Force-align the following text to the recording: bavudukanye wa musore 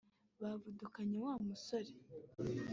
bavudukanye 0.41 1.17
wa 1.25 1.33
musore 1.45 1.91